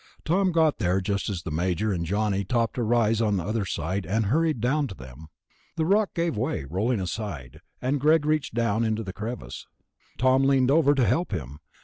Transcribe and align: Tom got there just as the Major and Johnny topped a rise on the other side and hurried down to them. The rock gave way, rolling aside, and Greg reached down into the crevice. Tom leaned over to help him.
Tom 0.25 0.51
got 0.51 0.79
there 0.79 0.99
just 0.99 1.29
as 1.29 1.43
the 1.43 1.51
Major 1.51 1.93
and 1.93 2.07
Johnny 2.07 2.43
topped 2.43 2.75
a 2.79 2.81
rise 2.81 3.21
on 3.21 3.37
the 3.37 3.43
other 3.43 3.65
side 3.67 4.03
and 4.03 4.25
hurried 4.25 4.59
down 4.59 4.87
to 4.87 4.95
them. 4.95 5.27
The 5.75 5.85
rock 5.85 6.15
gave 6.15 6.35
way, 6.35 6.63
rolling 6.67 6.99
aside, 6.99 7.61
and 7.83 7.99
Greg 8.01 8.25
reached 8.25 8.55
down 8.55 8.83
into 8.83 9.03
the 9.03 9.13
crevice. 9.13 9.67
Tom 10.17 10.43
leaned 10.45 10.71
over 10.71 10.95
to 10.95 11.05
help 11.05 11.31
him. 11.31 11.59